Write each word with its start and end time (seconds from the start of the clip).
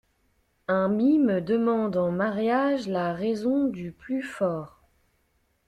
Un 0.67 0.89
mime 0.89 1.41
demande 1.41 1.95
en 1.95 2.09
mariage 2.11 2.87
la 2.87 3.13
raison 3.13 3.67
du 3.67 3.91
plus 3.91 4.23
fort. 4.23 4.81